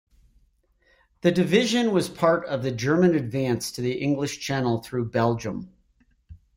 [1.21, 5.73] The division was part of the German advance to the English Channel through Belgium.